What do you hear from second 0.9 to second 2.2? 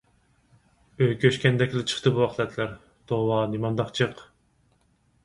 ئۆي كۆچكەندەكلا چىقتى